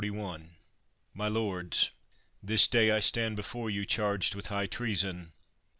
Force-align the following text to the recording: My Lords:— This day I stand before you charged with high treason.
My 1.13 1.27
Lords:— 1.27 1.91
This 2.49 2.67
day 2.67 2.89
I 2.89 3.01
stand 3.01 3.35
before 3.35 3.69
you 3.69 3.85
charged 3.85 4.33
with 4.33 4.47
high 4.47 4.65
treason. 4.65 5.33